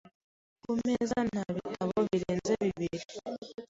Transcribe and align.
Ku 0.63 0.71
meza 0.83 1.17
nta 1.29 1.45
bitabo 1.55 1.95
birenze 2.07 2.51
bibiri. 2.63 3.03